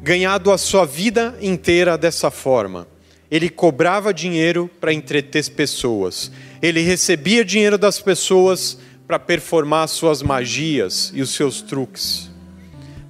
ganhado 0.00 0.52
a 0.52 0.56
sua 0.56 0.86
vida 0.86 1.36
inteira 1.42 1.98
dessa 1.98 2.30
forma. 2.30 2.86
Ele 3.30 3.48
cobrava 3.48 4.14
dinheiro 4.14 4.70
para 4.80 4.92
entreter 4.92 5.50
pessoas. 5.50 6.30
Ele 6.60 6.82
recebia 6.82 7.44
dinheiro 7.44 7.76
das 7.76 7.98
pessoas 8.00 8.78
para 9.06 9.18
performar 9.18 9.88
suas 9.88 10.22
magias 10.22 11.10
e 11.14 11.20
os 11.20 11.30
seus 11.30 11.60
truques. 11.60 12.30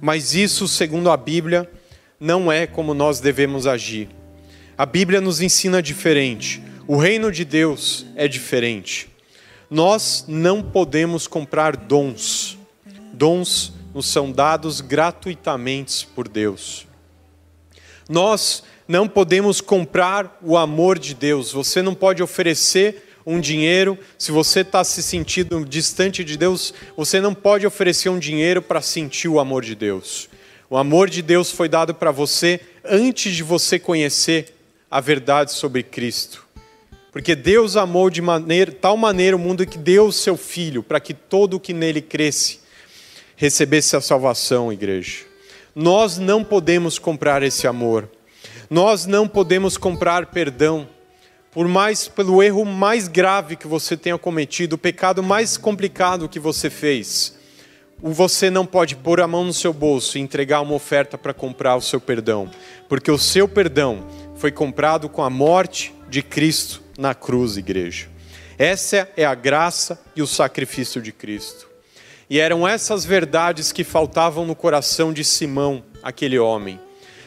Mas 0.01 0.33
isso, 0.33 0.67
segundo 0.67 1.11
a 1.11 1.17
Bíblia, 1.17 1.69
não 2.19 2.51
é 2.51 2.65
como 2.65 2.93
nós 2.93 3.19
devemos 3.19 3.67
agir. 3.67 4.09
A 4.77 4.85
Bíblia 4.85 5.21
nos 5.21 5.41
ensina 5.41 5.81
diferente. 5.81 6.61
O 6.85 6.97
reino 6.97 7.31
de 7.31 7.45
Deus 7.45 8.05
é 8.13 8.27
diferente. 8.27 9.07
Nós 9.69 10.25
não 10.27 10.61
podemos 10.61 11.27
comprar 11.27 11.77
dons. 11.77 12.57
Dons 13.13 13.71
nos 13.93 14.07
são 14.07 14.29
dados 14.29 14.81
gratuitamente 14.81 16.05
por 16.07 16.27
Deus. 16.27 16.85
Nós 18.09 18.63
não 18.85 19.07
podemos 19.07 19.61
comprar 19.61 20.37
o 20.41 20.57
amor 20.57 20.99
de 20.99 21.13
Deus. 21.13 21.53
Você 21.53 21.81
não 21.81 21.95
pode 21.95 22.21
oferecer 22.21 23.15
um 23.25 23.39
dinheiro. 23.39 23.97
Se 24.17 24.33
você 24.33 24.59
está 24.59 24.83
se 24.83 25.01
sentindo 25.01 25.63
distante 25.63 26.21
de 26.21 26.35
Deus, 26.35 26.73
você 26.97 27.21
não 27.21 27.33
pode 27.33 27.65
oferecer 27.65 28.09
um 28.09 28.19
dinheiro 28.19 28.61
para 28.61 28.81
sentir 28.81 29.29
o 29.29 29.39
amor 29.39 29.63
de 29.63 29.73
Deus. 29.73 30.27
O 30.69 30.75
amor 30.75 31.09
de 31.09 31.21
Deus 31.21 31.49
foi 31.49 31.69
dado 31.69 31.93
para 31.95 32.11
você 32.11 32.59
antes 32.83 33.33
de 33.33 33.41
você 33.41 33.79
conhecer 33.79 34.53
a 34.91 34.99
verdade 34.99 35.53
sobre 35.53 35.81
Cristo. 35.81 36.42
Porque 37.13 37.35
Deus 37.35 37.77
amou 37.77 38.09
de 38.09 38.23
maneira, 38.23 38.71
tal 38.71 38.97
maneira 38.97 39.37
o 39.37 39.39
mundo 39.39 39.67
que 39.67 39.77
deu 39.77 40.07
o 40.07 40.11
seu 40.11 40.35
Filho, 40.35 40.81
para 40.81 40.99
que 40.99 41.13
todo 41.13 41.53
o 41.53 41.59
que 41.59 41.71
nele 41.71 42.01
cresce 42.01 42.59
recebesse 43.35 43.95
a 43.95 44.01
salvação, 44.01 44.73
igreja. 44.73 45.19
Nós 45.75 46.17
não 46.17 46.43
podemos 46.43 46.97
comprar 46.97 47.43
esse 47.43 47.67
amor. 47.67 48.09
Nós 48.67 49.05
não 49.05 49.27
podemos 49.27 49.77
comprar 49.77 50.25
perdão. 50.27 50.89
Por 51.51 51.67
mais 51.67 52.07
pelo 52.07 52.41
erro 52.41 52.65
mais 52.65 53.07
grave 53.07 53.55
que 53.55 53.67
você 53.67 53.95
tenha 53.95 54.17
cometido, 54.17 54.75
o 54.75 54.79
pecado 54.79 55.21
mais 55.21 55.55
complicado 55.55 56.27
que 56.27 56.39
você 56.39 56.67
fez, 56.67 57.37
você 58.01 58.49
não 58.49 58.65
pode 58.65 58.95
pôr 58.95 59.21
a 59.21 59.27
mão 59.27 59.43
no 59.43 59.53
seu 59.53 59.71
bolso 59.71 60.17
e 60.17 60.21
entregar 60.21 60.61
uma 60.61 60.73
oferta 60.73 61.15
para 61.15 61.31
comprar 61.33 61.75
o 61.75 61.81
seu 61.81 62.01
perdão, 62.01 62.49
porque 62.89 63.11
o 63.11 63.19
seu 63.19 63.47
perdão 63.47 64.07
foi 64.35 64.51
comprado 64.51 65.07
com 65.07 65.21
a 65.21 65.29
morte 65.29 65.93
de 66.09 66.23
Cristo 66.23 66.82
na 66.97 67.13
cruz, 67.13 67.57
igreja. 67.57 68.07
Essa 68.57 69.09
é 69.17 69.25
a 69.25 69.33
graça 69.33 69.99
e 70.15 70.21
o 70.21 70.27
sacrifício 70.27 71.01
de 71.01 71.11
Cristo. 71.11 71.67
E 72.29 72.39
eram 72.39 72.67
essas 72.67 73.03
verdades 73.03 73.71
que 73.71 73.83
faltavam 73.83 74.45
no 74.45 74.55
coração 74.55 75.11
de 75.11 75.23
Simão, 75.23 75.83
aquele 76.01 76.39
homem. 76.39 76.79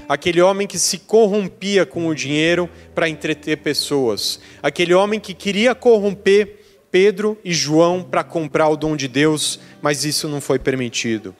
Aquele 0.08 0.40
homem 0.40 0.66
que 0.66 0.78
se 0.78 0.98
corrompia 0.98 1.84
com 1.84 2.06
o 2.06 2.14
dinheiro 2.14 2.70
para 2.94 3.08
entreter 3.08 3.58
pessoas. 3.58 4.40
Aquele 4.62 4.94
homem 4.94 5.18
que 5.18 5.34
queria 5.34 5.74
corromper 5.74 6.60
Pedro 6.90 7.36
e 7.44 7.52
João 7.52 8.02
para 8.02 8.22
comprar 8.22 8.68
o 8.68 8.76
dom 8.76 8.96
de 8.96 9.08
Deus, 9.08 9.58
mas 9.82 10.04
isso 10.04 10.28
não 10.28 10.40
foi 10.40 10.58
permitido. 10.58 11.34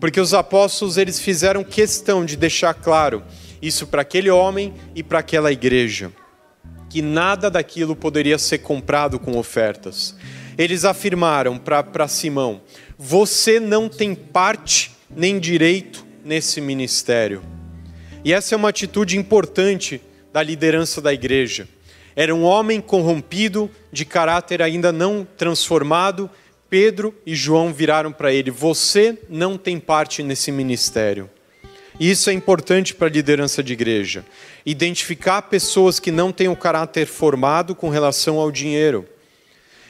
Porque 0.00 0.20
os 0.20 0.32
apóstolos 0.32 0.96
eles 0.96 1.20
fizeram 1.20 1.62
questão 1.62 2.24
de 2.24 2.36
deixar 2.36 2.72
claro 2.72 3.22
isso 3.60 3.86
para 3.86 4.02
aquele 4.02 4.30
homem 4.30 4.72
e 4.94 5.02
para 5.02 5.18
aquela 5.18 5.52
igreja 5.52 6.12
que 6.88 7.02
nada 7.02 7.50
daquilo 7.50 7.94
poderia 7.94 8.38
ser 8.38 8.58
comprado 8.58 9.18
com 9.18 9.36
ofertas. 9.36 10.16
Eles 10.56 10.84
afirmaram 10.84 11.58
para 11.58 12.08
Simão: 12.08 12.60
Você 12.98 13.60
não 13.60 13.88
tem 13.88 14.14
parte 14.14 14.92
nem 15.10 15.38
direito 15.38 16.06
nesse 16.24 16.60
ministério. 16.60 17.42
E 18.24 18.32
essa 18.32 18.54
é 18.54 18.56
uma 18.56 18.68
atitude 18.68 19.16
importante 19.16 20.00
da 20.32 20.42
liderança 20.42 21.00
da 21.00 21.12
igreja. 21.12 21.68
Era 22.16 22.34
um 22.34 22.42
homem 22.42 22.80
corrompido, 22.80 23.70
de 23.92 24.04
caráter 24.04 24.60
ainda 24.60 24.90
não 24.90 25.26
transformado. 25.36 26.28
Pedro 26.68 27.14
e 27.24 27.34
João 27.34 27.72
viraram 27.72 28.10
para 28.12 28.32
ele: 28.32 28.50
Você 28.50 29.16
não 29.28 29.56
tem 29.56 29.78
parte 29.78 30.22
nesse 30.22 30.50
ministério. 30.50 31.30
E 31.98 32.10
isso 32.10 32.30
é 32.30 32.32
importante 32.32 32.94
para 32.94 33.08
a 33.08 33.10
liderança 33.10 33.62
de 33.62 33.72
igreja. 33.72 34.24
Identificar 34.64 35.42
pessoas 35.42 35.98
que 35.98 36.12
não 36.12 36.30
têm 36.32 36.48
o 36.48 36.56
caráter 36.56 37.06
formado 37.06 37.74
com 37.74 37.88
relação 37.88 38.38
ao 38.38 38.50
dinheiro. 38.50 39.04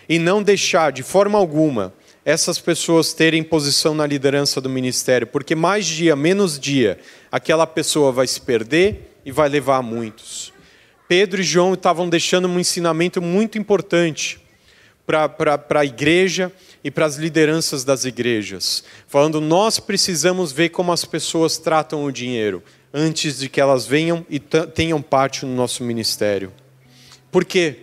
E 0.08 0.18
não 0.18 0.42
deixar, 0.42 0.90
de 0.90 1.02
forma 1.02 1.38
alguma, 1.38 1.92
essas 2.24 2.58
pessoas 2.58 3.12
terem 3.12 3.42
posição 3.42 3.94
na 3.94 4.06
liderança 4.06 4.60
do 4.60 4.68
ministério, 4.68 5.26
porque 5.26 5.54
mais 5.54 5.86
dia, 5.86 6.16
menos 6.16 6.58
dia, 6.58 6.98
aquela 7.30 7.66
pessoa 7.66 8.10
vai 8.10 8.26
se 8.26 8.40
perder 8.40 9.18
e 9.24 9.30
vai 9.30 9.48
levar 9.48 9.76
a 9.76 9.82
muitos. 9.82 10.52
Pedro 11.06 11.40
e 11.40 11.44
João 11.44 11.74
estavam 11.74 12.08
deixando 12.08 12.48
um 12.48 12.60
ensinamento 12.60 13.20
muito 13.22 13.56
importante 13.58 14.38
para 15.06 15.80
a 15.80 15.84
igreja 15.84 16.52
e 16.82 16.90
para 16.90 17.06
as 17.06 17.16
lideranças 17.16 17.84
das 17.84 18.04
igrejas, 18.04 18.84
falando: 19.06 19.40
nós 19.40 19.78
precisamos 19.80 20.52
ver 20.52 20.70
como 20.70 20.92
as 20.92 21.04
pessoas 21.04 21.58
tratam 21.58 22.04
o 22.04 22.12
dinheiro 22.12 22.62
antes 22.92 23.38
de 23.38 23.48
que 23.48 23.60
elas 23.60 23.86
venham 23.86 24.24
e 24.30 24.38
tenham 24.38 25.02
parte 25.02 25.44
no 25.44 25.54
nosso 25.54 25.84
ministério. 25.84 26.52
Por 27.30 27.44
quê? 27.44 27.76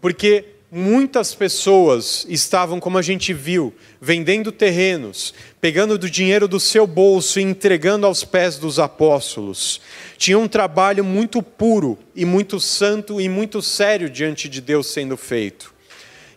Porque 0.00 0.46
muitas 0.70 1.34
pessoas 1.34 2.26
estavam, 2.28 2.80
como 2.80 2.96
a 2.98 3.02
gente 3.02 3.32
viu, 3.32 3.74
vendendo 4.00 4.50
terrenos, 4.50 5.34
pegando 5.60 5.98
do 5.98 6.10
dinheiro 6.10 6.48
do 6.48 6.58
seu 6.58 6.86
bolso 6.86 7.38
e 7.38 7.42
entregando 7.42 8.06
aos 8.06 8.24
pés 8.24 8.56
dos 8.56 8.78
apóstolos. 8.78 9.80
Tinha 10.16 10.38
um 10.38 10.48
trabalho 10.48 11.04
muito 11.04 11.42
puro 11.42 11.98
e 12.16 12.24
muito 12.24 12.58
santo 12.58 13.20
e 13.20 13.28
muito 13.28 13.60
sério 13.60 14.08
diante 14.08 14.48
de 14.48 14.60
Deus 14.60 14.86
sendo 14.88 15.16
feito. 15.16 15.71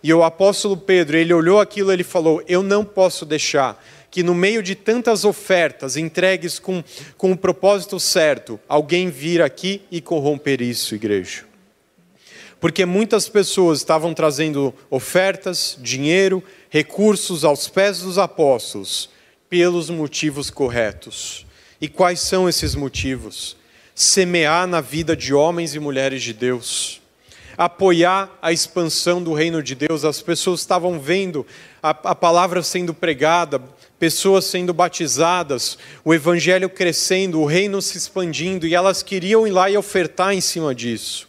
E 0.02 0.12
o 0.12 0.22
apóstolo 0.22 0.76
Pedro, 0.76 1.16
ele 1.16 1.32
olhou 1.32 1.60
aquilo 1.60 1.90
e 1.90 1.94
ele 1.94 2.04
falou: 2.04 2.42
Eu 2.46 2.62
não 2.62 2.84
posso 2.84 3.24
deixar 3.24 3.82
que 4.10 4.22
no 4.22 4.34
meio 4.34 4.62
de 4.62 4.74
tantas 4.74 5.24
ofertas 5.24 5.96
entregues 5.96 6.58
com, 6.58 6.82
com 7.18 7.32
o 7.32 7.36
propósito 7.36 8.00
certo, 8.00 8.58
alguém 8.68 9.10
vir 9.10 9.42
aqui 9.42 9.82
e 9.90 10.00
corromper 10.00 10.62
isso, 10.62 10.94
igreja. 10.94 11.44
Porque 12.58 12.86
muitas 12.86 13.28
pessoas 13.28 13.78
estavam 13.78 14.14
trazendo 14.14 14.72
ofertas, 14.88 15.76
dinheiro, 15.80 16.42
recursos 16.70 17.44
aos 17.44 17.68
pés 17.68 18.00
dos 18.00 18.16
apóstolos, 18.16 19.10
pelos 19.50 19.90
motivos 19.90 20.50
corretos. 20.50 21.44
E 21.80 21.86
quais 21.86 22.20
são 22.20 22.48
esses 22.48 22.74
motivos? 22.74 23.56
Semear 23.94 24.66
na 24.66 24.80
vida 24.80 25.14
de 25.14 25.34
homens 25.34 25.74
e 25.74 25.78
mulheres 25.78 26.22
de 26.22 26.32
Deus 26.32 27.02
apoiar 27.56 28.36
a 28.42 28.52
expansão 28.52 29.22
do 29.22 29.32
reino 29.32 29.62
de 29.62 29.74
Deus. 29.74 30.04
As 30.04 30.20
pessoas 30.20 30.60
estavam 30.60 31.00
vendo 31.00 31.46
a, 31.82 31.90
a 31.90 32.14
palavra 32.14 32.62
sendo 32.62 32.92
pregada, 32.92 33.60
pessoas 33.98 34.44
sendo 34.44 34.74
batizadas, 34.74 35.78
o 36.04 36.12
evangelho 36.12 36.68
crescendo, 36.68 37.40
o 37.40 37.46
reino 37.46 37.80
se 37.80 37.96
expandindo, 37.96 38.66
e 38.66 38.74
elas 38.74 39.02
queriam 39.02 39.46
ir 39.46 39.50
lá 39.50 39.70
e 39.70 39.76
ofertar 39.76 40.34
em 40.34 40.40
cima 40.40 40.74
disso. 40.74 41.28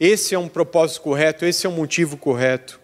Esse 0.00 0.34
é 0.34 0.38
um 0.38 0.48
propósito 0.48 1.02
correto, 1.02 1.44
esse 1.44 1.66
é 1.66 1.68
um 1.68 1.74
motivo 1.74 2.16
correto. 2.16 2.80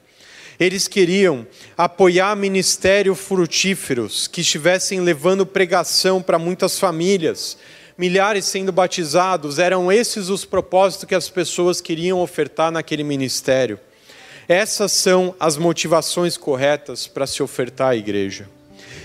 Eles 0.58 0.86
queriam 0.86 1.46
apoiar 1.76 2.36
ministérios 2.36 3.18
frutíferos 3.18 4.28
que 4.28 4.40
estivessem 4.40 5.00
levando 5.00 5.44
pregação 5.44 6.22
para 6.22 6.38
muitas 6.38 6.78
famílias, 6.78 7.58
milhares 7.96 8.44
sendo 8.44 8.72
batizados, 8.72 9.58
eram 9.58 9.90
esses 9.90 10.28
os 10.28 10.44
propósitos 10.44 11.06
que 11.06 11.14
as 11.14 11.28
pessoas 11.28 11.80
queriam 11.80 12.20
ofertar 12.20 12.70
naquele 12.70 13.04
ministério. 13.04 13.78
Essas 14.48 14.92
são 14.92 15.34
as 15.38 15.56
motivações 15.56 16.36
corretas 16.36 17.06
para 17.06 17.26
se 17.26 17.42
ofertar 17.42 17.90
à 17.90 17.96
igreja. 17.96 18.48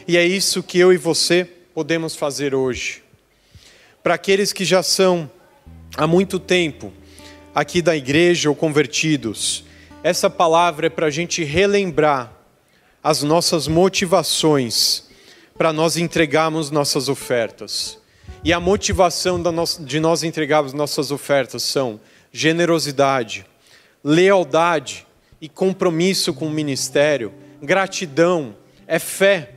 E 0.07 0.17
é 0.17 0.25
isso 0.25 0.63
que 0.63 0.79
eu 0.79 0.91
e 0.91 0.97
você 0.97 1.47
podemos 1.73 2.15
fazer 2.15 2.55
hoje. 2.55 3.03
Para 4.01 4.15
aqueles 4.15 4.51
que 4.51 4.65
já 4.65 4.81
são 4.81 5.29
há 5.95 6.07
muito 6.07 6.39
tempo 6.39 6.91
aqui 7.53 7.81
da 7.81 7.95
igreja 7.95 8.49
ou 8.49 8.55
convertidos, 8.55 9.63
essa 10.03 10.29
palavra 10.29 10.87
é 10.87 10.89
para 10.89 11.07
a 11.07 11.11
gente 11.11 11.43
relembrar 11.43 12.33
as 13.03 13.21
nossas 13.21 13.67
motivações 13.67 15.03
para 15.57 15.71
nós 15.71 15.95
entregarmos 15.95 16.71
nossas 16.71 17.07
ofertas. 17.07 17.98
E 18.41 18.53
a 18.53 18.59
motivação 18.59 19.41
de 19.81 19.99
nós 19.99 20.23
entregarmos 20.23 20.71
nossas 20.71 21.11
ofertas 21.11 21.61
são 21.63 21.99
generosidade, 22.31 23.45
lealdade 24.01 25.05
e 25.41 25.49
compromisso 25.49 26.33
com 26.33 26.47
o 26.47 26.51
ministério, 26.51 27.33
gratidão, 27.61 28.55
é 28.87 28.97
fé. 28.97 29.55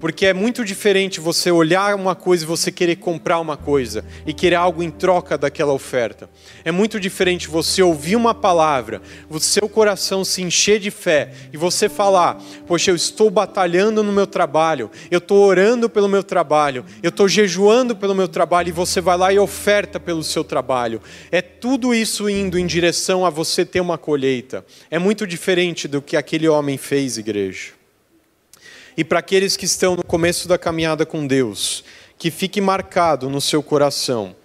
Porque 0.00 0.24
é 0.24 0.32
muito 0.32 0.64
diferente 0.64 1.20
você 1.20 1.50
olhar 1.50 1.94
uma 1.94 2.14
coisa 2.14 2.42
e 2.42 2.46
você 2.46 2.72
querer 2.72 2.96
comprar 2.96 3.38
uma 3.38 3.54
coisa 3.54 4.02
e 4.26 4.32
querer 4.32 4.56
algo 4.56 4.82
em 4.82 4.90
troca 4.90 5.36
daquela 5.36 5.74
oferta. 5.74 6.30
É 6.64 6.72
muito 6.72 6.98
diferente 6.98 7.48
você 7.48 7.82
ouvir 7.82 8.16
uma 8.16 8.34
palavra, 8.34 9.02
o 9.28 9.38
seu 9.38 9.68
coração 9.68 10.24
se 10.24 10.40
encher 10.40 10.80
de 10.80 10.90
fé 10.90 11.32
e 11.52 11.58
você 11.58 11.86
falar: 11.86 12.42
Poxa, 12.66 12.90
eu 12.90 12.96
estou 12.96 13.28
batalhando 13.28 14.02
no 14.02 14.10
meu 14.10 14.26
trabalho, 14.26 14.90
eu 15.10 15.18
estou 15.18 15.44
orando 15.44 15.90
pelo 15.90 16.08
meu 16.08 16.24
trabalho, 16.24 16.82
eu 17.02 17.10
estou 17.10 17.28
jejuando 17.28 17.94
pelo 17.94 18.14
meu 18.14 18.26
trabalho 18.26 18.70
e 18.70 18.72
você 18.72 19.02
vai 19.02 19.18
lá 19.18 19.30
e 19.30 19.38
oferta 19.38 20.00
pelo 20.00 20.24
seu 20.24 20.42
trabalho. 20.42 21.02
É 21.30 21.42
tudo 21.42 21.94
isso 21.94 22.26
indo 22.26 22.58
em 22.58 22.66
direção 22.66 23.26
a 23.26 23.30
você 23.30 23.66
ter 23.66 23.80
uma 23.80 23.98
colheita. 23.98 24.64
É 24.90 24.98
muito 24.98 25.26
diferente 25.26 25.86
do 25.86 26.00
que 26.00 26.16
aquele 26.16 26.48
homem 26.48 26.78
fez, 26.78 27.18
igreja. 27.18 27.79
E 28.96 29.04
para 29.04 29.18
aqueles 29.18 29.56
que 29.56 29.64
estão 29.64 29.96
no 29.96 30.04
começo 30.04 30.48
da 30.48 30.58
caminhada 30.58 31.06
com 31.06 31.26
Deus, 31.26 31.84
que 32.18 32.30
fique 32.30 32.60
marcado 32.60 33.30
no 33.30 33.40
seu 33.40 33.62
coração 33.62 34.36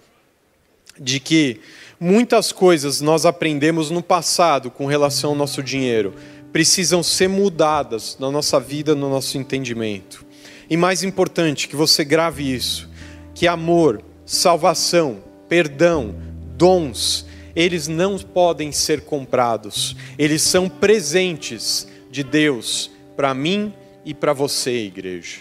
de 0.98 1.20
que 1.20 1.60
muitas 2.00 2.52
coisas 2.52 3.00
nós 3.00 3.26
aprendemos 3.26 3.90
no 3.90 4.02
passado 4.02 4.70
com 4.70 4.86
relação 4.86 5.30
ao 5.30 5.36
nosso 5.36 5.62
dinheiro 5.62 6.14
precisam 6.52 7.02
ser 7.02 7.28
mudadas 7.28 8.16
na 8.18 8.30
nossa 8.30 8.58
vida, 8.58 8.94
no 8.94 9.10
nosso 9.10 9.36
entendimento. 9.36 10.24
E 10.70 10.76
mais 10.76 11.02
importante, 11.02 11.68
que 11.68 11.76
você 11.76 12.02
grave 12.02 12.50
isso, 12.50 12.88
que 13.34 13.46
amor, 13.46 14.02
salvação, 14.24 15.22
perdão, 15.48 16.14
dons, 16.56 17.26
eles 17.54 17.88
não 17.88 18.18
podem 18.18 18.72
ser 18.72 19.02
comprados. 19.02 19.96
Eles 20.18 20.40
são 20.42 20.68
presentes 20.68 21.86
de 22.10 22.22
Deus 22.24 22.90
para 23.16 23.34
mim 23.34 23.72
e 24.06 24.14
para 24.14 24.32
você, 24.32 24.70
igreja. 24.70 25.40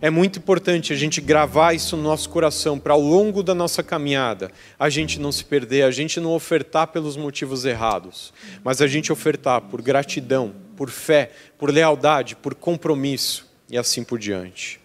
É 0.00 0.08
muito 0.08 0.38
importante 0.38 0.92
a 0.92 0.96
gente 0.96 1.20
gravar 1.20 1.72
isso 1.72 1.96
no 1.96 2.02
nosso 2.04 2.28
coração 2.28 2.78
para 2.78 2.92
ao 2.92 3.00
longo 3.00 3.42
da 3.42 3.54
nossa 3.54 3.82
caminhada 3.82 4.52
a 4.78 4.88
gente 4.88 5.18
não 5.18 5.32
se 5.32 5.44
perder, 5.44 5.82
a 5.82 5.90
gente 5.90 6.20
não 6.20 6.32
ofertar 6.32 6.88
pelos 6.88 7.16
motivos 7.16 7.64
errados, 7.64 8.32
mas 8.62 8.80
a 8.80 8.86
gente 8.86 9.12
ofertar 9.12 9.62
por 9.62 9.82
gratidão, 9.82 10.54
por 10.76 10.90
fé, 10.90 11.32
por 11.58 11.72
lealdade, 11.72 12.36
por 12.36 12.54
compromisso 12.54 13.50
e 13.68 13.76
assim 13.76 14.04
por 14.04 14.18
diante. 14.18 14.78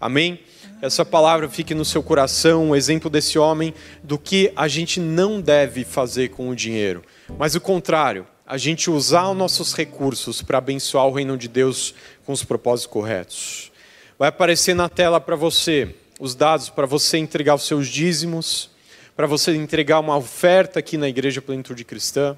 Amém? 0.00 0.40
Essa 0.80 1.04
palavra 1.04 1.48
fique 1.48 1.74
no 1.74 1.84
seu 1.84 2.02
coração, 2.02 2.70
um 2.70 2.76
exemplo 2.76 3.10
desse 3.10 3.38
homem 3.38 3.74
do 4.02 4.18
que 4.18 4.50
a 4.56 4.66
gente 4.66 4.98
não 4.98 5.40
deve 5.40 5.84
fazer 5.84 6.30
com 6.30 6.48
o 6.48 6.56
dinheiro, 6.56 7.02
mas 7.38 7.54
o 7.54 7.60
contrário, 7.60 8.26
a 8.52 8.58
gente 8.58 8.90
usar 8.90 9.30
os 9.30 9.36
nossos 9.38 9.72
recursos 9.72 10.42
para 10.42 10.58
abençoar 10.58 11.06
o 11.06 11.10
reino 11.10 11.38
de 11.38 11.48
Deus 11.48 11.94
com 12.26 12.34
os 12.34 12.44
propósitos 12.44 12.92
corretos. 12.92 13.72
Vai 14.18 14.28
aparecer 14.28 14.74
na 14.74 14.90
tela 14.90 15.18
para 15.18 15.34
você 15.34 15.94
os 16.20 16.34
dados 16.34 16.68
para 16.68 16.84
você 16.84 17.16
entregar 17.16 17.54
os 17.54 17.66
seus 17.66 17.88
dízimos, 17.88 18.68
para 19.16 19.26
você 19.26 19.56
entregar 19.56 20.00
uma 20.00 20.18
oferta 20.18 20.80
aqui 20.80 20.98
na 20.98 21.08
Igreja 21.08 21.40
Plenitude 21.40 21.82
Cristã, 21.82 22.36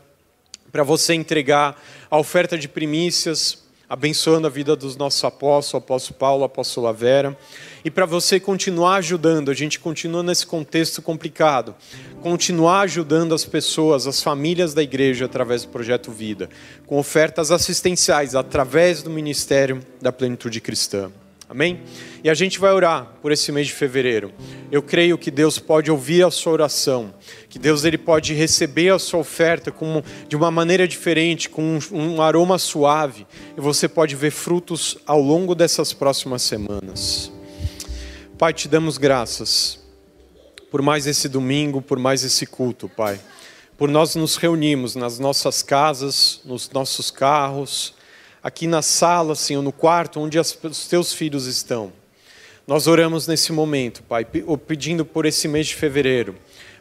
para 0.70 0.84
você 0.84 1.14
entregar 1.14 1.82
a 2.08 2.16
oferta 2.16 2.56
de 2.56 2.68
primícias, 2.68 3.63
abençoando 3.94 4.48
a 4.48 4.50
vida 4.50 4.74
dos 4.74 4.96
nossos 4.96 5.22
apóstolos, 5.22 5.84
apóstolo 5.84 6.18
Paulo, 6.18 6.44
apóstolo 6.44 6.92
Vera, 6.92 7.38
e 7.84 7.90
para 7.92 8.04
você 8.04 8.40
continuar 8.40 8.96
ajudando, 8.96 9.52
a 9.52 9.54
gente 9.54 9.78
continua 9.78 10.20
nesse 10.20 10.44
contexto 10.44 11.00
complicado, 11.00 11.76
continuar 12.20 12.80
ajudando 12.80 13.32
as 13.32 13.44
pessoas, 13.44 14.08
as 14.08 14.20
famílias 14.20 14.74
da 14.74 14.82
igreja 14.82 15.26
através 15.26 15.62
do 15.62 15.68
projeto 15.68 16.10
Vida, 16.10 16.50
com 16.88 16.98
ofertas 16.98 17.52
assistenciais 17.52 18.34
através 18.34 19.00
do 19.00 19.10
ministério 19.10 19.80
da 20.02 20.10
Plenitude 20.10 20.60
Cristã. 20.60 21.12
Amém? 21.54 21.84
E 22.24 22.28
a 22.28 22.34
gente 22.34 22.58
vai 22.58 22.72
orar 22.72 23.12
por 23.22 23.30
esse 23.30 23.52
mês 23.52 23.68
de 23.68 23.72
fevereiro. 23.72 24.32
Eu 24.72 24.82
creio 24.82 25.16
que 25.16 25.30
Deus 25.30 25.56
pode 25.56 25.88
ouvir 25.88 26.24
a 26.24 26.30
sua 26.32 26.52
oração, 26.52 27.14
que 27.48 27.60
Deus 27.60 27.84
ele 27.84 27.96
pode 27.96 28.34
receber 28.34 28.92
a 28.92 28.98
sua 28.98 29.20
oferta 29.20 29.70
com, 29.70 30.02
de 30.26 30.34
uma 30.34 30.50
maneira 30.50 30.88
diferente, 30.88 31.48
com 31.48 31.78
um, 31.78 31.96
um 32.16 32.20
aroma 32.20 32.58
suave, 32.58 33.24
e 33.56 33.60
você 33.60 33.88
pode 33.88 34.16
ver 34.16 34.32
frutos 34.32 34.98
ao 35.06 35.20
longo 35.20 35.54
dessas 35.54 35.92
próximas 35.92 36.42
semanas. 36.42 37.30
Pai, 38.36 38.52
te 38.52 38.66
damos 38.66 38.98
graças 38.98 39.78
por 40.72 40.82
mais 40.82 41.06
esse 41.06 41.28
domingo, 41.28 41.80
por 41.80 42.00
mais 42.00 42.24
esse 42.24 42.46
culto, 42.46 42.88
Pai. 42.88 43.20
Por 43.78 43.88
nós 43.88 44.16
nos 44.16 44.34
reunimos 44.34 44.96
nas 44.96 45.20
nossas 45.20 45.62
casas, 45.62 46.40
nos 46.44 46.68
nossos 46.70 47.12
carros, 47.12 47.94
aqui 48.44 48.66
na 48.66 48.82
sala, 48.82 49.34
Senhor, 49.34 49.62
no 49.62 49.72
quarto 49.72 50.20
onde 50.20 50.38
as, 50.38 50.56
os 50.62 50.86
teus 50.86 51.14
filhos 51.14 51.46
estão. 51.46 51.90
Nós 52.66 52.86
oramos 52.86 53.26
nesse 53.26 53.50
momento, 53.52 54.02
Pai, 54.02 54.26
pedindo 54.66 55.02
por 55.02 55.24
esse 55.24 55.48
mês 55.48 55.68
de 55.68 55.74
fevereiro, 55.74 56.36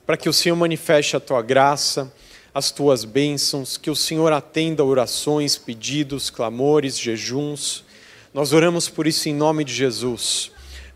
para 0.05 0.17
que 0.17 0.27
o 0.27 0.33
Senhor 0.33 0.57
manifeste 0.57 1.15
a 1.15 1.21
tua 1.21 1.41
graça, 1.41 2.11
as 2.53 2.69
tuas 2.69 3.05
bênçãos, 3.05 3.77
que 3.77 3.89
o 3.89 3.95
Senhor 3.95 4.33
atenda 4.33 4.83
orações, 4.83 5.57
pedidos, 5.57 6.29
clamores, 6.29 6.99
jejuns. 6.99 7.85
Nós 8.33 8.51
oramos 8.51 8.89
por 8.89 9.07
isso 9.07 9.29
em 9.29 9.33
nome 9.33 9.63
de 9.63 9.73
Jesus. 9.73 10.51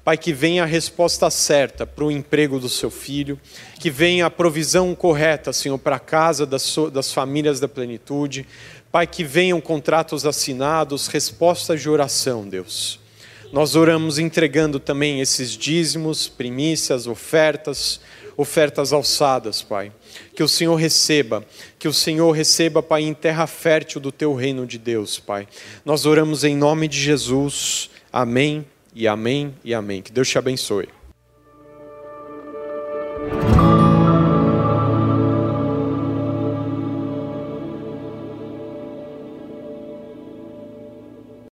Pai, 0.08 0.18
que 0.18 0.32
venha 0.32 0.64
a 0.64 0.66
resposta 0.66 1.30
certa 1.30 1.86
para 1.86 2.06
o 2.06 2.10
emprego 2.10 2.62
do 2.62 2.70
seu 2.70 2.90
filho, 2.90 3.38
que 3.78 3.92
venha 3.92 4.26
a 4.26 4.30
provisão 4.30 4.96
correta, 4.96 5.52
Senhor, 5.52 5.78
para 5.78 5.98
a 5.98 6.00
casa 6.00 6.46
das, 6.46 6.78
das 6.94 7.12
famílias 7.12 7.60
da 7.60 7.68
plenitude, 7.68 8.48
Pai, 8.90 9.06
que 9.06 9.22
venham 9.22 9.60
contratos 9.60 10.26
assinados, 10.26 11.08
respostas 11.08 11.82
de 11.82 11.90
oração, 11.90 12.48
Deus. 12.48 13.02
Nós 13.52 13.76
oramos 13.76 14.18
entregando 14.18 14.80
também 14.80 15.20
esses 15.20 15.52
dízimos, 15.52 16.30
primícias, 16.30 17.06
ofertas, 17.06 18.00
ofertas 18.38 18.94
alçadas, 18.94 19.62
Pai. 19.62 19.92
Que 20.34 20.42
o 20.42 20.48
Senhor 20.48 20.76
receba, 20.76 21.46
que 21.78 21.90
o 21.90 21.94
Senhor 21.94 22.32
receba, 22.32 22.82
Pai, 22.82 23.04
em 23.04 23.14
terra 23.14 23.46
fértil 23.46 24.00
do 24.00 24.14
teu 24.14 24.34
reino 24.34 24.66
de 24.66 24.78
Deus, 24.78 25.20
Pai. 25.20 25.50
Nós 25.84 26.06
oramos 26.06 26.46
em 26.46 26.56
nome 26.56 26.88
de 26.88 26.98
Jesus. 26.98 27.90
Amém 28.10 28.66
e 29.00 29.08
amém 29.08 29.54
e 29.64 29.76
amém. 29.76 30.02
Que 30.02 30.12
Deus 30.12 30.28
te 30.28 30.40
abençoe. 30.40 30.90